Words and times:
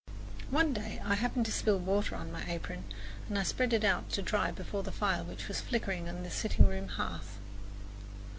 One 0.49 0.73
day 0.73 0.99
I 1.05 1.13
happened 1.13 1.45
to 1.45 1.51
spill 1.51 1.77
water 1.77 2.15
on 2.15 2.31
my 2.31 2.43
apron, 2.47 2.85
and 3.29 3.37
I 3.37 3.43
spread 3.43 3.71
it 3.71 3.83
out 3.83 4.09
to 4.13 4.23
dry 4.23 4.49
before 4.49 4.81
the 4.81 4.91
fire 4.91 5.23
which 5.23 5.47
was 5.47 5.61
flickering 5.61 6.09
on 6.09 6.23
the 6.23 6.31
sitting 6.31 6.65
room 6.65 6.87
hearth. 6.87 7.37